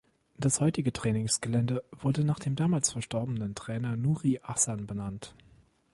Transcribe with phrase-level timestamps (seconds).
[0.35, 5.35] Das heutige Trainingsgelände wurde nach dem damals verstorbenen Trainer Nuri Asan benannt.